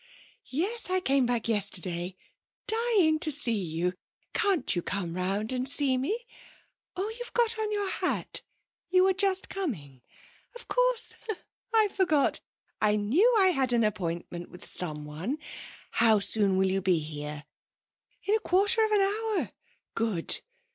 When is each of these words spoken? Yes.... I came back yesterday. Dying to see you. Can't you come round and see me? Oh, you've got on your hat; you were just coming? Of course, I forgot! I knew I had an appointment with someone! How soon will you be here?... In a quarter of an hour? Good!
Yes.... 0.49 0.89
I 0.89 0.99
came 0.99 1.27
back 1.27 1.47
yesterday. 1.47 2.15
Dying 2.65 3.19
to 3.19 3.31
see 3.31 3.53
you. 3.63 3.93
Can't 4.33 4.75
you 4.75 4.81
come 4.81 5.13
round 5.15 5.51
and 5.51 5.69
see 5.69 5.95
me? 5.95 6.25
Oh, 6.95 7.13
you've 7.19 7.35
got 7.35 7.59
on 7.59 7.71
your 7.71 7.87
hat; 7.87 8.41
you 8.89 9.03
were 9.03 9.13
just 9.13 9.47
coming? 9.47 10.01
Of 10.55 10.67
course, 10.67 11.13
I 11.71 11.87
forgot! 11.89 12.41
I 12.81 12.95
knew 12.95 13.35
I 13.37 13.49
had 13.49 13.73
an 13.73 13.83
appointment 13.83 14.49
with 14.49 14.65
someone! 14.67 15.37
How 15.91 16.19
soon 16.19 16.57
will 16.57 16.71
you 16.71 16.81
be 16.81 16.97
here?... 16.97 17.45
In 18.23 18.33
a 18.33 18.39
quarter 18.39 18.83
of 18.83 18.89
an 18.91 19.01
hour? 19.01 19.51
Good! 19.93 20.41